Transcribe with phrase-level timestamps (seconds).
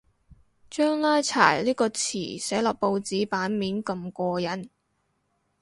[0.67, 4.67] 將拉柴呢個詞寫落報紙版面咁過癮